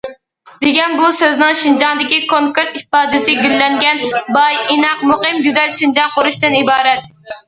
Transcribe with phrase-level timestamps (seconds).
[0.63, 4.01] دېگەن بۇ سۆزنىڭ شىنجاڭدىكى كونكرېت ئىپادىسى گۈللەنگەن،
[4.39, 7.07] باي، ئىناق، مۇقىم، گۈزەل شىنجاڭ قۇرۇشتىن ئىبارەت.